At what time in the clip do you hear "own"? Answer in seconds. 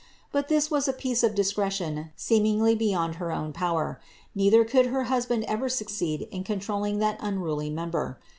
3.31-3.53